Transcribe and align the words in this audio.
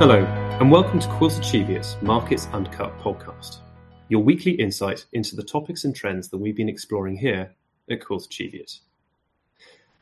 Hello, 0.00 0.24
and 0.60 0.70
welcome 0.70 0.98
to 0.98 1.08
Quilter 1.08 1.42
Cheviot's 1.42 1.98
Markets 2.00 2.48
Uncut 2.54 2.98
podcast, 3.00 3.58
your 4.08 4.22
weekly 4.22 4.52
insight 4.52 5.04
into 5.12 5.36
the 5.36 5.42
topics 5.42 5.84
and 5.84 5.94
trends 5.94 6.30
that 6.30 6.38
we've 6.38 6.56
been 6.56 6.70
exploring 6.70 7.18
here 7.18 7.54
at 7.90 8.00
Quilter 8.02 8.30
Cheviot. 8.30 8.78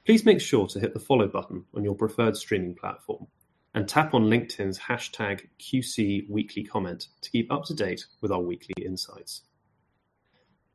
Please 0.06 0.24
make 0.24 0.40
sure 0.40 0.69
to 0.69 0.79
hit 0.79 0.94
the 0.94 1.01
follow 1.01 1.26
button 1.26 1.65
on 1.74 1.83
your 1.83 1.97
preferred 1.97 2.37
streaming 2.37 2.76
platform 2.76 3.26
and 3.74 3.88
tap 3.88 4.15
on 4.15 4.30
LinkedIn's 4.30 4.79
hashtag 4.79 5.48
QC 5.58 6.30
Weekly 6.30 6.62
comment 6.62 7.08
to 7.22 7.30
keep 7.33 7.51
up 7.51 7.65
to 7.65 7.74
date 7.74 8.06
with 8.21 8.30
our 8.30 8.40
weekly 8.40 8.76
insights. 8.80 9.42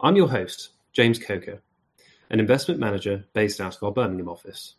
I'm 0.01 0.17
your 0.17 0.27
host, 0.27 0.71
James 0.91 1.17
Coker, 1.17 1.61
an 2.29 2.41
investment 2.41 2.81
manager 2.81 3.23
based 3.31 3.61
out 3.61 3.77
of 3.77 3.83
our 3.83 3.93
Birmingham 3.93 4.27
office. 4.27 4.75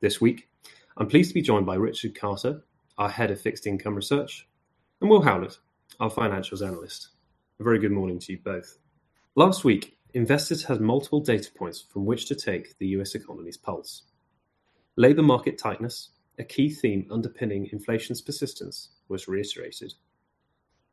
This 0.00 0.20
week, 0.20 0.48
I'm 0.96 1.08
pleased 1.08 1.30
to 1.30 1.34
be 1.34 1.42
joined 1.42 1.66
by 1.66 1.74
Richard 1.74 2.14
Carter, 2.14 2.62
our 2.98 3.08
head 3.08 3.30
of 3.30 3.40
fixed 3.40 3.66
income 3.66 3.94
research, 3.94 4.48
and 5.00 5.10
Will 5.10 5.22
Howlett, 5.22 5.58
our 6.00 6.10
financials 6.10 6.66
analyst. 6.66 7.08
A 7.60 7.64
very 7.64 7.78
good 7.78 7.92
morning 7.92 8.18
to 8.20 8.32
you 8.32 8.38
both. 8.44 8.78
Last 9.34 9.64
week, 9.64 9.96
investors 10.12 10.64
had 10.64 10.80
multiple 10.80 11.20
data 11.20 11.50
points 11.56 11.80
from 11.80 12.04
which 12.04 12.26
to 12.26 12.34
take 12.34 12.78
the 12.78 12.86
US 12.88 13.14
economy's 13.14 13.56
pulse. 13.56 14.02
Labour 14.96 15.22
market 15.22 15.58
tightness, 15.58 16.10
a 16.38 16.44
key 16.44 16.70
theme 16.70 17.06
underpinning 17.10 17.68
inflation's 17.72 18.20
persistence, 18.20 18.90
was 19.08 19.28
reiterated. 19.28 19.92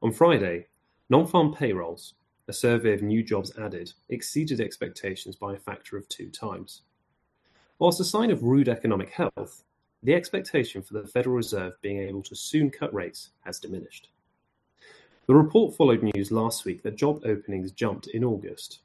On 0.01 0.11
Friday, 0.11 0.67
non 1.09 1.27
farm 1.27 1.53
payrolls, 1.53 2.15
a 2.47 2.53
survey 2.53 2.93
of 2.93 3.03
new 3.03 3.23
jobs 3.23 3.57
added, 3.59 3.93
exceeded 4.09 4.59
expectations 4.59 5.35
by 5.35 5.53
a 5.53 5.59
factor 5.59 5.97
of 5.97 6.09
two 6.09 6.29
times. 6.29 6.81
Whilst 7.77 7.99
a 7.99 8.03
sign 8.03 8.31
of 8.31 8.43
rude 8.43 8.69
economic 8.69 9.11
health, 9.11 9.63
the 10.03 10.13
expectation 10.15 10.81
for 10.81 10.93
the 10.93 11.07
Federal 11.07 11.35
Reserve 11.35 11.73
being 11.81 11.99
able 11.99 12.23
to 12.23 12.35
soon 12.35 12.69
cut 12.71 12.93
rates 12.93 13.29
has 13.45 13.59
diminished. 13.59 14.09
The 15.27 15.35
report 15.35 15.75
followed 15.75 16.01
news 16.01 16.31
last 16.31 16.65
week 16.65 16.81
that 16.83 16.95
job 16.95 17.21
openings 17.23 17.71
jumped 17.71 18.07
in 18.07 18.23
August, 18.23 18.79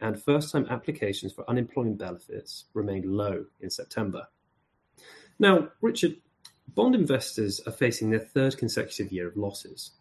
and 0.00 0.20
first 0.20 0.50
time 0.50 0.66
applications 0.68 1.32
for 1.32 1.48
unemployment 1.48 1.98
benefits 1.98 2.64
remained 2.74 3.06
low 3.06 3.46
in 3.60 3.70
September. 3.70 4.26
Now, 5.38 5.68
Richard, 5.80 6.16
bond 6.74 6.94
investors 6.94 7.60
are 7.66 7.72
facing 7.72 8.10
their 8.10 8.18
third 8.18 8.58
consecutive 8.58 9.12
year 9.12 9.28
of 9.28 9.36
losses. 9.36 9.92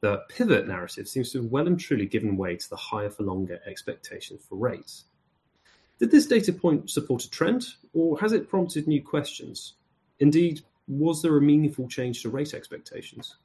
The 0.00 0.22
pivot 0.28 0.66
narrative 0.66 1.08
seems 1.08 1.32
to 1.32 1.42
have 1.42 1.50
well 1.50 1.66
and 1.66 1.78
truly 1.78 2.06
given 2.06 2.36
way 2.36 2.56
to 2.56 2.70
the 2.70 2.76
higher 2.76 3.10
for 3.10 3.24
longer 3.24 3.60
expectations 3.66 4.40
for 4.48 4.56
rates. 4.56 5.04
Did 5.98 6.10
this 6.10 6.26
data 6.26 6.52
point 6.52 6.88
support 6.88 7.24
a 7.24 7.30
trend, 7.30 7.66
or 7.92 8.18
has 8.20 8.32
it 8.32 8.48
prompted 8.48 8.86
new 8.86 9.02
questions? 9.02 9.74
Indeed, 10.20 10.62
was 10.86 11.22
there 11.22 11.36
a 11.36 11.42
meaningful 11.42 11.88
change 11.88 12.22
to 12.22 12.30
rate 12.30 12.54
expectations? 12.54 13.36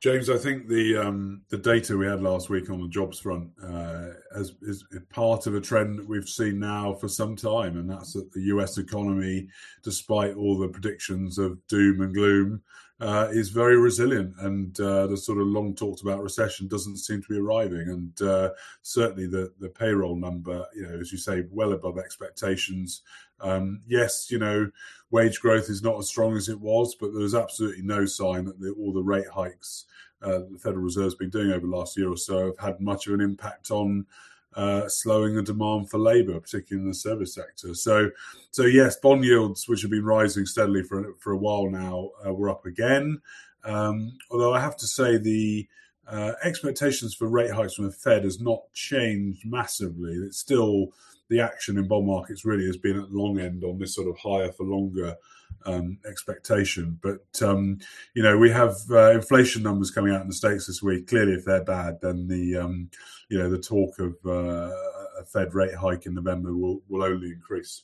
James, 0.00 0.30
I 0.30 0.38
think 0.38 0.66
the 0.66 0.96
um, 0.96 1.42
the 1.50 1.58
data 1.58 1.94
we 1.94 2.06
had 2.06 2.22
last 2.22 2.48
week 2.48 2.70
on 2.70 2.80
the 2.80 2.88
jobs 2.88 3.18
front 3.18 3.50
uh, 3.62 4.08
has, 4.34 4.54
is 4.62 4.82
part 5.10 5.46
of 5.46 5.54
a 5.54 5.60
trend 5.60 5.98
that 5.98 6.08
we've 6.08 6.28
seen 6.28 6.58
now 6.58 6.94
for 6.94 7.06
some 7.06 7.36
time, 7.36 7.76
and 7.76 7.90
that's 7.90 8.14
that 8.14 8.32
the 8.32 8.40
U.S. 8.44 8.78
economy, 8.78 9.48
despite 9.82 10.36
all 10.36 10.58
the 10.58 10.68
predictions 10.68 11.36
of 11.36 11.58
doom 11.66 12.00
and 12.00 12.14
gloom, 12.14 12.62
uh, 13.00 13.28
is 13.30 13.48
very 13.48 13.78
resilient, 13.78 14.34
and 14.40 14.78
uh, 14.80 15.06
the 15.06 15.16
sort 15.16 15.38
of 15.38 15.46
long 15.46 15.74
talked 15.74 16.02
about 16.02 16.22
recession 16.22 16.68
doesn't 16.68 16.98
seem 16.98 17.22
to 17.22 17.28
be 17.28 17.38
arriving. 17.38 17.88
And 17.88 18.22
uh, 18.22 18.50
certainly 18.82 19.26
the 19.26 19.52
the 19.58 19.68
payroll 19.68 20.16
number, 20.16 20.66
you 20.74 20.86
know, 20.86 20.98
as 21.00 21.10
you 21.10 21.18
say, 21.18 21.44
well 21.50 21.72
above 21.72 21.98
expectations. 21.98 23.02
Um, 23.40 23.80
yes, 23.86 24.30
you 24.30 24.38
know, 24.38 24.70
wage 25.10 25.40
growth 25.40 25.70
is 25.70 25.82
not 25.82 25.98
as 25.98 26.08
strong 26.08 26.36
as 26.36 26.48
it 26.50 26.60
was, 26.60 26.94
but 26.94 27.12
there's 27.14 27.34
absolutely 27.34 27.82
no 27.82 28.04
sign 28.04 28.44
that 28.44 28.60
the, 28.60 28.72
all 28.72 28.92
the 28.92 29.02
rate 29.02 29.28
hikes 29.28 29.86
uh, 30.22 30.40
the 30.50 30.58
Federal 30.58 30.84
Reserve's 30.84 31.14
been 31.14 31.30
doing 31.30 31.50
over 31.50 31.66
the 31.66 31.76
last 31.76 31.96
year 31.96 32.10
or 32.10 32.16
so 32.16 32.46
have 32.46 32.58
had 32.58 32.80
much 32.80 33.06
of 33.06 33.14
an 33.14 33.20
impact 33.20 33.70
on 33.70 34.06
uh, 34.56 34.88
slowing 34.88 35.34
the 35.34 35.42
demand 35.42 35.90
for 35.90 35.98
labour, 35.98 36.40
particularly 36.40 36.84
in 36.84 36.88
the 36.88 36.94
service 36.94 37.34
sector. 37.34 37.74
So, 37.74 38.10
so 38.50 38.64
yes, 38.64 38.96
bond 38.96 39.24
yields, 39.24 39.68
which 39.68 39.82
have 39.82 39.90
been 39.90 40.04
rising 40.04 40.46
steadily 40.46 40.82
for 40.82 41.14
for 41.18 41.32
a 41.32 41.38
while 41.38 41.70
now, 41.70 42.10
uh, 42.26 42.32
were 42.32 42.50
up 42.50 42.66
again. 42.66 43.20
Um, 43.64 44.18
although 44.30 44.54
I 44.54 44.60
have 44.60 44.76
to 44.78 44.86
say 44.86 45.18
the 45.18 45.68
uh, 46.08 46.32
expectations 46.42 47.14
for 47.14 47.28
rate 47.28 47.52
hikes 47.52 47.74
from 47.74 47.86
the 47.86 47.92
Fed 47.92 48.24
has 48.24 48.40
not 48.40 48.62
changed 48.72 49.46
massively. 49.46 50.12
It's 50.14 50.38
still 50.38 50.88
the 51.28 51.40
action 51.40 51.78
in 51.78 51.86
bond 51.86 52.06
markets 52.06 52.44
really 52.44 52.66
has 52.66 52.76
been 52.76 52.98
at 52.98 53.10
the 53.10 53.16
long 53.16 53.38
end 53.38 53.62
on 53.62 53.78
this 53.78 53.94
sort 53.94 54.08
of 54.08 54.18
higher 54.18 54.50
for 54.50 54.64
longer 54.64 55.16
um, 55.66 55.98
expectation. 56.06 56.98
But 57.02 57.42
um, 57.42 57.78
you 58.14 58.22
know, 58.22 58.36
we 58.36 58.50
have 58.50 58.76
uh, 58.90 59.12
inflation 59.12 59.62
numbers 59.62 59.90
coming 59.90 60.14
out 60.14 60.22
in 60.22 60.28
the 60.28 60.34
states 60.34 60.66
this 60.66 60.82
week. 60.82 61.08
Clearly, 61.08 61.32
if 61.32 61.44
they're 61.44 61.64
bad, 61.64 62.00
then 62.00 62.28
the 62.28 62.56
um, 62.56 62.90
you 63.28 63.38
know 63.38 63.50
the 63.50 63.58
talk 63.58 63.98
of 63.98 64.16
uh, 64.26 64.70
a 65.18 65.24
Fed 65.24 65.54
rate 65.54 65.74
hike 65.74 66.06
in 66.06 66.14
November 66.14 66.54
will 66.54 66.80
will 66.88 67.02
only 67.02 67.28
increase. 67.28 67.82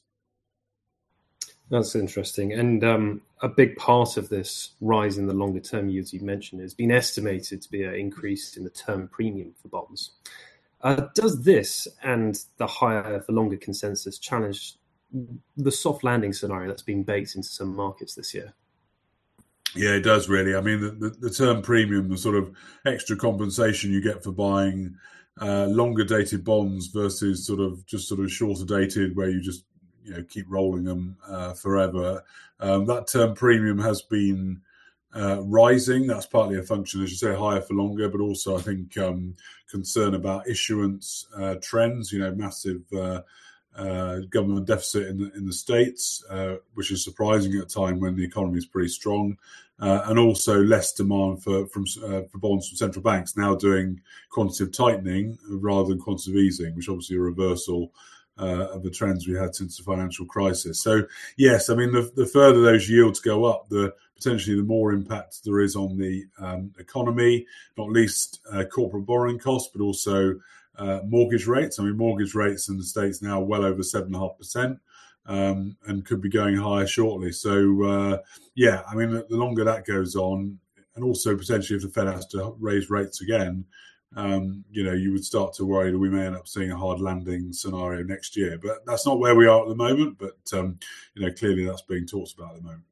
That's 1.69 1.97
interesting. 1.97 2.53
And 2.53 2.84
um, 2.84 3.22
a 3.43 3.49
big 3.49 3.77
part 3.77 4.16
of 4.16 4.28
this 4.28 4.71
rise 4.81 5.19
in 5.19 5.27
the 5.27 5.34
longer 5.34 5.60
term 5.60 5.88
yields 5.88 6.12
you 6.12 6.21
mentioned 6.21 6.60
has 6.60 6.75
been 6.75 6.93
estimated 6.93 7.60
to 7.62 7.71
be 7.71 7.83
an 7.83 7.94
increase 7.94 8.56
in 8.56 8.62
the 8.62 8.71
term 8.71 9.09
premium 9.09 9.53
for 9.60 9.69
bonds. 9.69 10.12
Uh, 10.83 11.06
does 11.15 11.43
this 11.43 11.88
and 12.03 12.44
the 12.59 12.66
higher 12.66 13.25
the 13.27 13.33
longer 13.33 13.56
consensus 13.56 14.19
challenge 14.19 14.77
the 15.56 15.72
soft 15.72 16.04
landing 16.04 16.32
scenario 16.32 16.69
that's 16.69 16.82
been 16.82 17.03
baked 17.03 17.34
into 17.34 17.49
some 17.49 17.75
markets 17.75 18.15
this 18.15 18.34
year? 18.34 18.54
Yeah, 19.75 19.91
it 19.91 20.00
does 20.00 20.28
really. 20.28 20.54
I 20.56 20.60
mean, 20.60 20.81
the, 20.81 20.91
the, 20.91 21.10
the 21.10 21.31
term 21.31 21.62
premium, 21.62 22.09
the 22.09 22.16
sort 22.16 22.37
of 22.37 22.54
extra 22.87 23.16
compensation 23.16 23.93
you 23.93 24.00
get 24.00 24.25
for 24.25 24.32
buying 24.32 24.97
uh, 25.41 25.66
longer 25.66 26.04
dated 26.04 26.44
bonds 26.44 26.87
versus 26.87 27.47
sort 27.47 27.60
of 27.60 27.84
just 27.87 28.09
sort 28.09 28.21
of 28.21 28.32
shorter 28.32 28.65
dated, 28.65 29.15
where 29.16 29.28
you 29.28 29.41
just 29.41 29.65
you 30.03 30.15
know 30.15 30.22
keep 30.28 30.47
rolling 30.49 30.84
them 30.84 31.16
uh, 31.28 31.53
forever. 31.53 32.25
Um, 32.59 32.87
that 32.87 33.06
term 33.09 33.34
premium 33.34 33.78
has 33.78 34.00
been 34.00 34.62
uh, 35.15 35.43
rising. 35.43 36.06
That's 36.06 36.27
partly 36.27 36.59
a 36.59 36.62
function, 36.62 37.03
as 37.03 37.10
you 37.10 37.16
say, 37.16 37.34
higher 37.34 37.60
for 37.60 37.75
longer, 37.75 38.09
but 38.09 38.21
also 38.21 38.56
I 38.56 38.62
think 38.62 38.97
um, 38.97 39.37
concern 39.71 40.15
about 40.15 40.48
issuance 40.48 41.27
uh, 41.37 41.56
trends. 41.60 42.12
You 42.12 42.21
know, 42.21 42.34
massive 42.34 42.83
uh, 43.79 43.87
uh, 44.17 44.21
government 44.31 44.67
deficit 44.67 45.07
in 45.09 45.19
the, 45.19 45.33
in 45.35 45.47
the 45.47 45.53
states, 45.53 46.25
uh, 46.31 46.57
which 46.75 46.91
is 46.91 47.05
surprising 47.05 47.55
at 47.57 47.65
a 47.65 47.67
time 47.67 48.01
when 48.01 48.17
the 48.17 48.25
economy 48.25 48.59
is 48.59 48.67
pretty 48.67 48.89
strong, 48.89 49.37
uh, 49.81 50.03
and 50.07 50.19
also 50.19 50.63
less 50.63 50.93
demand 50.93 51.43
for 51.43 51.67
from 51.67 51.85
for 51.87 52.39
bonds 52.39 52.69
from 52.69 52.77
central 52.77 53.03
banks 53.03 53.37
now 53.37 53.55
doing 53.55 54.01
quantitative 54.31 54.73
tightening 54.73 55.39
rather 55.49 55.91
than 55.91 56.01
quantitative 56.01 56.37
easing, 56.37 56.75
which 56.75 56.89
obviously 56.89 57.17
a 57.17 57.21
reversal 57.21 57.93
uh, 58.39 58.69
of 58.69 58.83
the 58.83 58.91
trends 58.91 59.27
we 59.27 59.35
had 59.35 59.55
since 59.55 59.77
the 59.77 59.83
financial 59.83 60.27
crisis. 60.27 60.81
So 60.81 61.03
yes, 61.37 61.69
I 61.69 61.75
mean 61.75 61.93
the, 61.93 62.11
the 62.15 62.27
further 62.27 62.63
those 62.63 62.89
yields 62.89 63.21
go 63.21 63.45
up, 63.45 63.69
the 63.69 63.95
potentially 64.15 64.57
the 64.57 64.63
more 64.63 64.93
impact 64.93 65.45
there 65.45 65.61
is 65.61 65.77
on 65.77 65.99
the 65.99 66.25
um, 66.39 66.73
economy, 66.79 67.47
not 67.77 67.91
least 67.91 68.41
uh, 68.51 68.65
corporate 68.65 69.05
borrowing 69.05 69.39
costs, 69.39 69.71
but 69.75 69.83
also 69.83 70.41
uh, 70.79 71.01
mortgage 71.05 71.47
rates. 71.47 71.79
I 71.79 71.85
mean, 71.85 71.97
mortgage 71.97 72.35
rates 72.35 72.69
in 72.69 72.77
the 72.77 72.85
states 72.85 73.23
now 73.23 73.41
well 73.41 73.65
over 73.65 73.83
seven 73.83 74.09
and 74.09 74.17
a 74.17 74.19
half 74.21 74.39
percent. 74.39 74.79
Um, 75.29 75.77
and 75.89 76.05
could 76.07 76.21
be 76.21 76.29
going 76.29 76.55
higher 76.55 76.87
shortly. 76.87 77.33
So, 77.33 77.83
uh, 77.83 78.19
yeah, 78.55 78.83
I 78.89 78.95
mean, 78.95 79.11
the 79.11 79.37
longer 79.37 79.65
that 79.65 79.85
goes 79.85 80.15
on, 80.15 80.57
and 80.95 81.05
also 81.05 81.37
potentially 81.37 81.77
if 81.77 81.83
the 81.83 81.89
Fed 81.89 82.07
has 82.07 82.29
to 82.29 82.55
raise 82.61 82.91
rates 82.91 83.23
again, 83.23 83.65
um, 84.15 84.65
you 84.71 84.85
know, 84.85 84.93
you 84.93 85.13
would 85.13 85.25
start 85.25 85.53
to 85.55 85.67
worry 85.67 85.91
that 85.91 85.99
we 85.99 86.09
may 86.09 86.27
end 86.27 86.37
up 86.37 86.49
seeing 86.49 86.71
a 86.71 86.77
hard 86.77 87.01
landing 87.01 87.53
scenario 87.53 88.03
next 88.03 88.37
year. 88.37 88.59
But 88.59 88.87
that's 88.87 89.05
not 89.05 89.19
where 89.19 89.35
we 89.35 89.47
are 89.47 89.63
at 89.63 89.69
the 89.69 89.75
moment. 89.75 90.19
But 90.19 90.39
um, 90.53 90.79
you 91.15 91.22
know, 91.27 91.33
clearly 91.33 91.65
that's 91.65 91.83
being 91.83 92.07
talked 92.07 92.34
about 92.34 92.55
at 92.55 92.57
the 92.57 92.63
moment. 92.63 92.84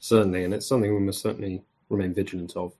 Certainly, 0.00 0.44
and 0.44 0.54
it's 0.54 0.66
something 0.66 0.94
we 0.94 1.00
must 1.00 1.20
certainly 1.20 1.62
remain 1.88 2.14
vigilant 2.14 2.56
of. 2.56 2.74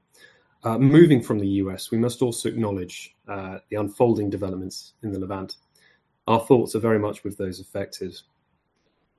Uh, 0.64 0.78
moving 0.78 1.22
from 1.22 1.38
the 1.38 1.46
US, 1.48 1.90
we 1.90 1.98
must 1.98 2.20
also 2.20 2.48
acknowledge 2.48 3.14
uh, 3.28 3.58
the 3.70 3.76
unfolding 3.76 4.28
developments 4.28 4.94
in 5.02 5.12
the 5.12 5.18
Levant. 5.18 5.56
Our 6.26 6.40
thoughts 6.40 6.74
are 6.74 6.80
very 6.80 6.98
much 6.98 7.24
with 7.24 7.38
those 7.38 7.60
affected. 7.60 8.16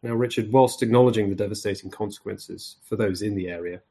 Now, 0.03 0.13
Richard, 0.13 0.51
whilst 0.51 0.83
acknowledging 0.83 1.30
the 1.30 1.36
devastating 1.36 1.89
consequences 1.89 2.77
for 2.83 2.95
those 2.95 3.21
in 3.21 3.36
the 3.36 3.47
area, 3.47 3.81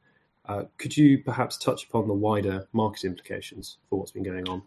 uh, 0.47 0.63
could 0.77 0.95
you 0.95 1.23
perhaps 1.23 1.57
touch 1.57 1.85
upon 1.85 2.07
the 2.07 2.13
wider 2.13 2.67
market 2.73 3.03
implications 3.03 3.77
for 3.89 3.99
what's 3.99 4.11
been 4.11 4.23
going 4.23 4.47
on? 4.47 4.61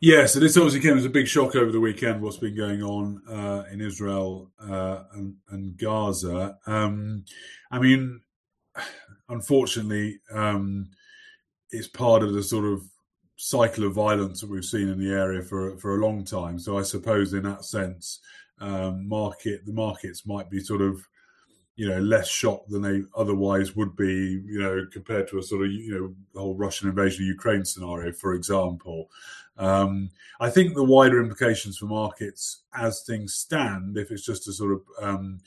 Yes, 0.00 0.34
so 0.34 0.40
this 0.40 0.56
obviously 0.56 0.80
came 0.80 0.98
as 0.98 1.06
a 1.06 1.10
big 1.10 1.26
shock 1.26 1.56
over 1.56 1.72
the 1.72 1.80
weekend. 1.80 2.20
What's 2.20 2.36
been 2.36 2.56
going 2.56 2.82
on 2.82 3.22
uh, 3.28 3.64
in 3.72 3.80
Israel 3.80 4.50
uh, 4.60 5.04
and, 5.14 5.36
and, 5.50 5.76
Gaza? 5.76 6.58
Um, 6.66 7.24
I 7.70 7.78
mean, 7.78 8.20
unfortunately, 9.28 10.20
um, 10.30 10.90
it's 11.76 11.88
part 11.88 12.22
of 12.22 12.32
the 12.32 12.42
sort 12.42 12.64
of 12.64 12.82
cycle 13.36 13.84
of 13.84 13.92
violence 13.92 14.40
that 14.40 14.50
we've 14.50 14.64
seen 14.64 14.88
in 14.88 14.98
the 14.98 15.12
area 15.12 15.42
for 15.42 15.76
for 15.78 15.96
a 15.96 16.06
long 16.06 16.24
time. 16.24 16.58
So 16.58 16.78
I 16.78 16.82
suppose, 16.82 17.34
in 17.34 17.42
that 17.42 17.64
sense, 17.64 18.20
um, 18.60 19.08
market 19.08 19.64
the 19.66 19.72
markets 19.72 20.26
might 20.26 20.50
be 20.50 20.60
sort 20.60 20.82
of 20.82 21.06
you 21.76 21.88
know 21.88 22.00
less 22.00 22.28
shocked 22.28 22.70
than 22.70 22.82
they 22.82 23.02
otherwise 23.16 23.76
would 23.76 23.94
be 23.96 24.42
you 24.46 24.58
know 24.58 24.86
compared 24.90 25.28
to 25.28 25.38
a 25.38 25.42
sort 25.42 25.64
of 25.64 25.70
you 25.70 26.14
know 26.34 26.40
whole 26.40 26.54
Russian 26.54 26.88
invasion 26.88 27.22
of 27.22 27.28
Ukraine 27.28 27.64
scenario 27.64 28.12
for 28.12 28.34
example 28.34 29.10
um, 29.58 30.10
I 30.40 30.50
think 30.50 30.74
the 30.74 30.84
wider 30.84 31.20
implications 31.20 31.78
for 31.78 31.86
markets 31.86 32.62
as 32.74 33.02
things 33.02 33.34
stand 33.34 33.96
if 33.96 34.10
it's 34.10 34.24
just 34.24 34.48
a 34.48 34.52
sort 34.52 34.72
of 34.72 34.82
um, 35.00 35.40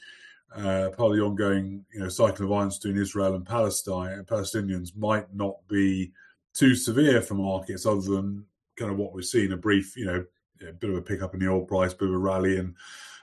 uh, 0.56 0.90
part 0.90 1.12
of 1.12 1.16
the 1.18 1.24
ongoing 1.24 1.86
you 1.94 2.00
know 2.00 2.10
cycle 2.10 2.44
of 2.44 2.50
violence 2.50 2.78
between 2.78 3.02
Israel 3.02 3.36
and 3.36 3.46
Palestine 3.46 4.14
and 4.14 4.28
Palestinians 4.28 4.96
might 4.96 5.34
not 5.34 5.56
be 5.68 6.12
too 6.54 6.76
severe 6.76 7.22
for 7.22 7.36
markets 7.36 7.86
other 7.86 8.02
than 8.02 8.46
kind 8.76 8.92
of 8.92 8.98
what 8.98 9.14
we've 9.14 9.26
seen 9.26 9.52
a 9.52 9.58
brief 9.58 9.96
you 9.96 10.06
know 10.06 10.26
a 10.68 10.74
bit 10.74 10.90
of 10.90 10.98
a 10.98 11.02
pickup 11.02 11.34
in 11.34 11.40
the 11.40 11.48
oil 11.48 11.66
price 11.66 11.94
bit 11.94 12.10
of 12.10 12.16
a 12.16 12.18
rally 12.18 12.58
and 12.58 12.76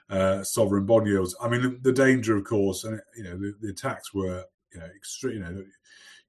uh, 0.09 0.43
sovereign 0.43 0.87
bond 0.87 1.07
yields. 1.07 1.35
I 1.41 1.49
mean, 1.49 1.63
the, 1.63 1.79
the, 1.83 1.93
danger, 1.93 2.37
of 2.37 2.45
course, 2.45 2.85
and 2.85 3.01
you 3.17 3.25
know, 3.25 3.37
the, 3.37 3.55
the 3.61 3.71
attacks 3.71 4.15
were 4.15 4.45
you 4.73 4.81
know 4.81 4.87
extreme. 4.97 5.35
You 5.35 5.41
know, 5.41 5.65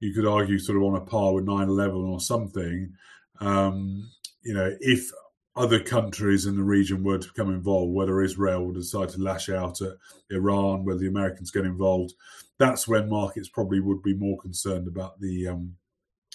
you 0.00 0.12
could 0.12 0.26
argue 0.26 0.58
sort 0.58 0.78
of 0.78 0.84
on 0.84 0.96
a 0.96 1.00
par 1.00 1.34
with 1.34 1.46
9-11 1.46 2.08
or 2.08 2.20
something. 2.20 2.92
Um, 3.40 4.10
you 4.42 4.54
know, 4.54 4.74
if 4.80 5.10
other 5.58 5.80
countries 5.80 6.46
in 6.46 6.56
the 6.56 6.62
region 6.62 7.02
were 7.02 7.18
to 7.18 7.28
become 7.28 7.50
involved, 7.50 7.92
whether 7.92 8.22
Israel 8.22 8.64
would 8.64 8.76
decide 8.76 9.08
to 9.10 9.20
lash 9.20 9.48
out 9.48 9.82
at 9.82 9.94
Iran, 10.30 10.84
whether 10.84 11.00
the 11.00 11.08
Americans 11.08 11.50
get 11.50 11.64
involved, 11.64 12.14
that's 12.58 12.86
when 12.88 13.08
markets 13.08 13.48
probably 13.48 13.80
would 13.80 14.02
be 14.02 14.14
more 14.14 14.38
concerned 14.38 14.86
about 14.86 15.20
the 15.20 15.48
um, 15.48 15.74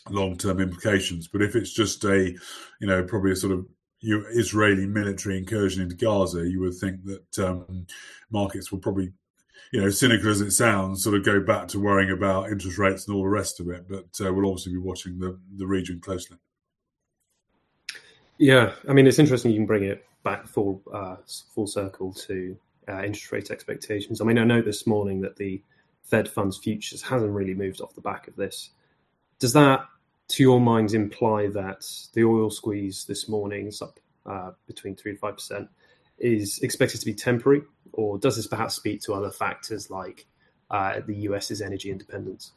long-term 0.09 0.59
implications. 0.59 1.27
But 1.27 1.41
if 1.41 1.55
it's 1.55 1.73
just 1.73 2.03
a, 2.03 2.35
you 2.79 2.87
know, 2.87 3.03
probably 3.03 3.31
a 3.31 3.35
sort 3.35 3.53
of 3.53 3.65
Israeli 4.01 4.85
military 4.85 5.37
incursion 5.37 5.81
into 5.81 5.95
Gaza, 5.95 6.47
you 6.47 6.59
would 6.59 6.75
think 6.75 7.05
that 7.05 7.39
um, 7.39 7.87
markets 8.29 8.71
will 8.71 8.79
probably, 8.79 9.13
you 9.71 9.81
know, 9.81 9.89
cynical 9.89 10.29
as 10.29 10.41
it 10.41 10.51
sounds, 10.51 11.03
sort 11.03 11.15
of 11.15 11.23
go 11.23 11.39
back 11.39 11.67
to 11.69 11.79
worrying 11.79 12.11
about 12.11 12.49
interest 12.49 12.77
rates 12.77 13.07
and 13.07 13.15
all 13.15 13.23
the 13.23 13.29
rest 13.29 13.59
of 13.59 13.69
it. 13.69 13.87
But 13.87 14.25
uh, 14.25 14.33
we'll 14.33 14.49
obviously 14.49 14.73
be 14.73 14.79
watching 14.79 15.19
the, 15.19 15.39
the 15.57 15.67
region 15.67 16.01
closely. 16.01 16.37
Yeah, 18.37 18.73
I 18.89 18.93
mean, 18.93 19.07
it's 19.07 19.19
interesting 19.19 19.51
you 19.51 19.57
can 19.57 19.65
bring 19.65 19.83
it 19.83 20.05
back 20.23 20.47
full 20.47 20.81
uh, 20.93 21.17
full 21.53 21.67
circle 21.67 22.13
to 22.13 22.57
uh, 22.89 23.03
interest 23.03 23.31
rate 23.31 23.51
expectations. 23.51 24.21
I 24.21 24.25
mean, 24.25 24.37
I 24.37 24.43
know 24.43 24.61
this 24.61 24.87
morning 24.87 25.21
that 25.21 25.35
the 25.35 25.61
Fed 26.03 26.27
funds 26.27 26.57
futures 26.57 27.01
hasn't 27.01 27.31
really 27.31 27.53
moved 27.53 27.81
off 27.81 27.95
the 27.95 28.01
back 28.01 28.27
of 28.27 28.35
this. 28.35 28.71
Does 29.39 29.53
that 29.53 29.85
to 30.29 30.43
your 30.43 30.59
mind 30.59 30.93
imply 30.93 31.47
that 31.47 31.85
the 32.13 32.23
oil 32.23 32.49
squeeze 32.49 33.05
this 33.05 33.27
morning 33.27 33.67
is 33.67 33.81
up 33.81 33.99
uh, 34.25 34.51
between 34.67 34.95
three 34.95 35.11
and 35.11 35.19
five 35.19 35.35
percent 35.35 35.69
is 36.19 36.59
expected 36.59 36.99
to 36.99 37.05
be 37.05 37.13
temporary, 37.13 37.61
or 37.91 38.17
does 38.17 38.35
this 38.35 38.47
perhaps 38.47 38.75
speak 38.75 39.01
to 39.01 39.13
other 39.13 39.31
factors 39.31 39.89
like 39.89 40.25
uh, 40.71 41.01
the 41.05 41.15
US's 41.15 41.61
energy 41.61 41.91
independence? 41.91 42.51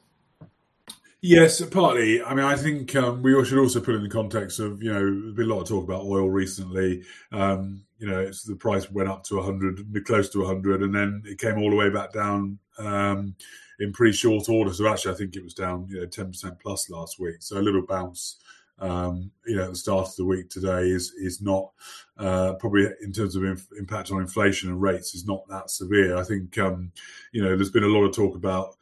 Yes, 1.22 1.64
partly. 1.70 2.22
I 2.22 2.34
mean, 2.34 2.44
I 2.44 2.56
think 2.56 2.94
um, 2.94 3.22
we 3.22 3.32
should 3.44 3.58
also 3.58 3.80
put 3.80 3.94
in 3.94 4.02
the 4.02 4.08
context 4.08 4.60
of 4.60 4.82
you 4.82 4.92
know 4.92 5.00
there's 5.00 5.34
been 5.34 5.50
a 5.50 5.54
lot 5.54 5.62
of 5.62 5.68
talk 5.68 5.84
about 5.84 6.04
oil 6.04 6.28
recently. 6.28 7.02
Um, 7.32 7.84
you 7.98 8.06
know, 8.06 8.20
it's, 8.20 8.42
the 8.44 8.54
price 8.54 8.90
went 8.90 9.08
up 9.08 9.24
to 9.24 9.36
100, 9.36 10.04
close 10.04 10.28
to 10.30 10.40
100, 10.40 10.82
and 10.82 10.94
then 10.94 11.22
it 11.24 11.38
came 11.38 11.58
all 11.58 11.70
the 11.70 11.76
way 11.76 11.88
back 11.90 12.12
down. 12.12 12.58
Um, 12.78 13.34
in 13.78 13.92
pretty 13.92 14.12
short 14.16 14.48
order. 14.48 14.72
So 14.72 14.86
actually, 14.88 15.12
I 15.12 15.16
think 15.18 15.36
it 15.36 15.44
was 15.44 15.52
down, 15.52 15.86
you 15.90 16.00
know, 16.00 16.06
ten 16.06 16.28
percent 16.28 16.58
plus 16.60 16.88
last 16.88 17.18
week. 17.18 17.36
So 17.40 17.58
a 17.58 17.60
little 17.60 17.84
bounce, 17.86 18.36
um, 18.78 19.30
you 19.46 19.56
know, 19.56 19.64
at 19.64 19.70
the 19.70 19.76
start 19.76 20.08
of 20.08 20.16
the 20.16 20.24
week 20.24 20.48
today 20.48 20.88
is 20.88 21.12
is 21.12 21.42
not 21.42 21.70
uh, 22.18 22.54
probably 22.54 22.86
in 23.02 23.12
terms 23.12 23.36
of 23.36 23.44
inf- 23.44 23.68
impact 23.78 24.10
on 24.10 24.20
inflation 24.22 24.70
and 24.70 24.80
rates 24.80 25.14
is 25.14 25.26
not 25.26 25.46
that 25.48 25.70
severe. 25.70 26.16
I 26.16 26.22
think 26.24 26.56
um, 26.58 26.92
you 27.32 27.42
know 27.42 27.54
there's 27.56 27.70
been 27.70 27.84
a 27.84 27.88
lot 27.88 28.04
of 28.04 28.14
talk 28.14 28.34
about 28.34 28.76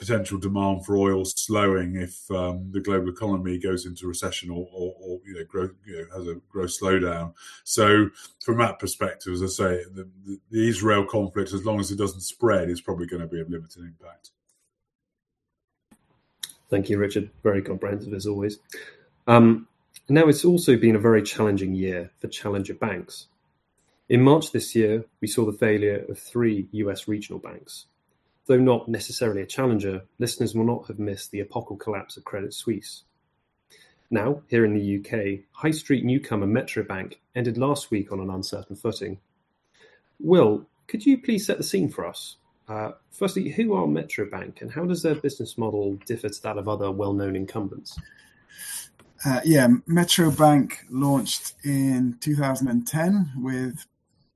potential 0.00 0.38
demand 0.38 0.84
for 0.86 0.96
oil 0.96 1.26
slowing 1.26 1.94
if 1.94 2.28
um, 2.30 2.70
the 2.72 2.80
global 2.80 3.10
economy 3.10 3.58
goes 3.58 3.84
into 3.84 4.06
recession 4.06 4.48
or, 4.48 4.66
or, 4.72 4.94
or 4.98 5.20
you 5.26 5.34
know, 5.34 5.68
you 5.84 5.98
know, 5.98 6.18
has 6.18 6.26
a 6.26 6.36
growth 6.48 6.70
slowdown. 6.70 7.34
So, 7.64 8.08
from 8.42 8.56
that 8.58 8.78
perspective, 8.78 9.34
as 9.34 9.42
I 9.42 9.46
say, 9.46 9.84
the, 9.94 10.08
the, 10.24 10.40
the 10.50 10.68
Israel 10.68 11.04
conflict, 11.04 11.52
as 11.52 11.66
long 11.66 11.80
as 11.80 11.90
it 11.90 11.98
doesn't 11.98 12.22
spread, 12.22 12.70
is 12.70 12.80
probably 12.80 13.06
going 13.06 13.20
to 13.20 13.28
be 13.28 13.40
of 13.40 13.50
limited 13.50 13.82
impact. 13.82 14.30
Thank 16.70 16.88
you, 16.88 16.96
Richard. 16.96 17.28
Very 17.42 17.60
comprehensive 17.60 18.14
as 18.14 18.26
always. 18.26 18.58
Um, 19.26 19.68
now, 20.08 20.28
it's 20.28 20.46
also 20.46 20.78
been 20.78 20.96
a 20.96 21.00
very 21.00 21.22
challenging 21.22 21.74
year 21.74 22.10
for 22.20 22.28
challenger 22.28 22.74
banks. 22.74 23.26
In 24.08 24.22
March 24.22 24.50
this 24.50 24.74
year, 24.74 25.04
we 25.20 25.28
saw 25.28 25.44
the 25.44 25.52
failure 25.52 26.06
of 26.08 26.18
three 26.18 26.68
US 26.72 27.06
regional 27.06 27.38
banks. 27.38 27.84
Though 28.50 28.58
not 28.58 28.88
necessarily 28.88 29.42
a 29.42 29.46
challenger, 29.46 30.02
listeners 30.18 30.56
will 30.56 30.64
not 30.64 30.88
have 30.88 30.98
missed 30.98 31.30
the 31.30 31.40
epochal 31.40 31.76
collapse 31.76 32.16
of 32.16 32.24
Credit 32.24 32.52
Suisse. 32.52 33.04
Now, 34.10 34.42
here 34.48 34.64
in 34.64 34.74
the 34.74 34.98
UK, 34.98 35.44
high 35.52 35.70
street 35.70 36.04
newcomer 36.04 36.48
Metro 36.48 36.82
Bank 36.82 37.20
ended 37.36 37.56
last 37.56 37.92
week 37.92 38.10
on 38.10 38.18
an 38.18 38.28
uncertain 38.28 38.74
footing. 38.74 39.20
Will, 40.18 40.66
could 40.88 41.06
you 41.06 41.22
please 41.22 41.46
set 41.46 41.58
the 41.58 41.62
scene 41.62 41.88
for 41.88 42.04
us? 42.04 42.38
Uh, 42.66 42.90
firstly, 43.12 43.50
who 43.50 43.72
are 43.72 43.86
Metro 43.86 44.28
Bank 44.28 44.62
and 44.62 44.72
how 44.72 44.84
does 44.84 45.04
their 45.04 45.14
business 45.14 45.56
model 45.56 45.94
differ 46.04 46.28
to 46.28 46.42
that 46.42 46.58
of 46.58 46.66
other 46.66 46.90
well 46.90 47.12
known 47.12 47.36
incumbents? 47.36 47.96
Uh, 49.24 49.42
yeah, 49.44 49.68
Metro 49.86 50.28
Bank 50.28 50.86
launched 50.90 51.54
in 51.62 52.16
2010 52.18 53.30
with 53.36 53.86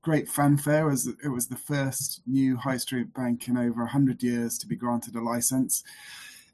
great 0.05 0.29
fanfare 0.29 0.91
as 0.91 1.07
it 1.07 1.31
was 1.31 1.49
the 1.49 1.57
first 1.57 2.21
new 2.27 2.59
high 2.59 2.77
street 2.77 3.13
bank 3.15 3.49
in 3.49 3.57
over 3.57 3.81
100 3.81 4.23
years 4.23 4.59
to 4.59 4.67
be 4.67 4.77
granted 4.77 5.17
a 5.17 5.21
license. 5.21 5.83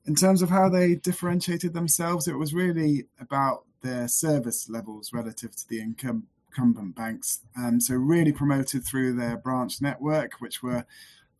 In 0.06 0.14
terms 0.14 0.40
of 0.40 0.50
how 0.50 0.68
they 0.68 0.94
differentiated 0.94 1.74
themselves, 1.74 2.28
it 2.28 2.38
was 2.38 2.54
really 2.54 3.06
about 3.20 3.64
their 3.82 4.06
service 4.06 4.70
levels 4.70 5.12
relative 5.12 5.54
to 5.56 5.68
the 5.68 5.80
incumbent 5.80 6.94
banks. 6.94 7.40
Um, 7.56 7.80
so, 7.80 7.96
really 7.96 8.32
promoted 8.32 8.84
through 8.84 9.14
their 9.14 9.36
branch 9.36 9.82
network, 9.82 10.34
which 10.40 10.62
were 10.62 10.84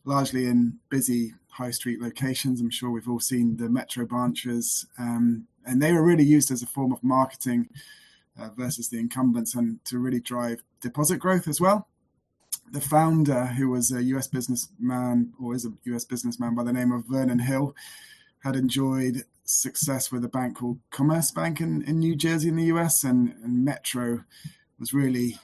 largely 0.03 0.47
in 0.47 0.79
busy 0.89 1.33
high 1.47 1.71
street 1.71 2.01
locations. 2.01 2.59
I'm 2.59 2.69
sure 2.69 2.91
we've 2.91 3.09
all 3.09 3.19
seen 3.19 3.55
the 3.55 3.69
metro 3.69 4.05
branches, 4.05 4.85
um, 4.99 5.47
and 5.65 5.81
they 5.81 5.93
were 5.93 6.03
really 6.03 6.25
used 6.25 6.51
as 6.51 6.61
a 6.61 6.67
form 6.67 6.91
of 6.91 7.03
marketing 7.03 7.69
uh, 8.37 8.49
versus 8.57 8.89
the 8.89 8.99
incumbents 8.99 9.55
and 9.55 9.83
to 9.85 9.97
really 9.97 10.19
drive 10.19 10.61
deposit 10.81 11.17
growth 11.17 11.47
as 11.47 11.61
well. 11.61 11.87
The 12.71 12.81
founder, 12.81 13.45
who 13.45 13.69
was 13.69 13.91
a 13.91 14.01
US 14.03 14.27
businessman 14.27 15.33
or 15.41 15.53
is 15.53 15.65
a 15.65 15.73
US 15.93 16.05
businessman 16.05 16.55
by 16.55 16.63
the 16.63 16.73
name 16.73 16.91
of 16.91 17.05
Vernon 17.05 17.39
Hill, 17.39 17.75
had 18.39 18.55
enjoyed 18.55 19.25
success 19.43 20.11
with 20.11 20.23
a 20.23 20.29
bank 20.29 20.57
called 20.57 20.79
Commerce 20.89 21.31
Bank 21.31 21.59
in, 21.59 21.81
in 21.83 21.99
New 21.99 22.15
Jersey 22.15 22.47
in 22.47 22.55
the 22.55 22.65
US, 22.65 23.03
and, 23.03 23.35
and 23.43 23.65
Metro 23.65 24.23
was 24.79 24.93
really 24.93 25.37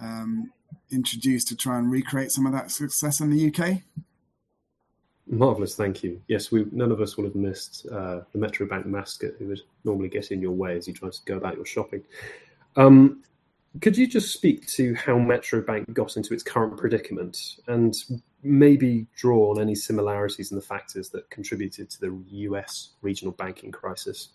um, 0.00 0.52
introduced 0.90 1.48
to 1.48 1.56
try 1.56 1.78
and 1.78 1.90
recreate 1.90 2.30
some 2.30 2.46
of 2.46 2.52
that 2.52 2.70
success 2.70 3.20
in 3.20 3.30
the 3.30 3.48
UK? 3.52 3.82
Marvelous, 5.26 5.74
thank 5.74 6.02
you. 6.02 6.20
Yes, 6.28 6.50
we 6.50 6.66
none 6.72 6.90
of 6.92 7.00
us 7.00 7.16
will 7.16 7.24
have 7.24 7.34
missed 7.34 7.86
uh, 7.90 8.20
the 8.32 8.38
Metro 8.38 8.66
Bank 8.66 8.86
mascot 8.86 9.32
who 9.38 9.46
would 9.48 9.60
normally 9.84 10.08
get 10.08 10.30
in 10.30 10.42
your 10.42 10.52
way 10.52 10.76
as 10.76 10.86
you 10.86 10.92
try 10.92 11.08
to 11.08 11.18
go 11.24 11.36
about 11.36 11.56
your 11.56 11.64
shopping. 11.64 12.02
Um, 12.76 13.22
could 13.80 13.96
you 13.96 14.06
just 14.06 14.32
speak 14.32 14.66
to 14.68 14.94
how 14.94 15.18
Metro 15.18 15.60
Bank 15.60 15.92
got 15.92 16.16
into 16.16 16.34
its 16.34 16.42
current 16.42 16.76
predicament 16.76 17.56
and 17.68 17.94
maybe 18.42 19.06
draw 19.16 19.50
on 19.50 19.60
any 19.60 19.74
similarities 19.74 20.50
in 20.50 20.56
the 20.56 20.62
factors 20.62 21.08
that 21.10 21.28
contributed 21.30 21.88
to 21.90 22.00
the 22.00 22.22
US 22.26 22.90
regional 23.00 23.32
banking 23.32 23.70
crisis? 23.70 24.28